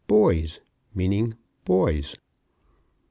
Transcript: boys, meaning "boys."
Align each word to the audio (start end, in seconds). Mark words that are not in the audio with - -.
boys, 0.07 0.59
meaning 0.95 1.35
"boys." 1.63 2.15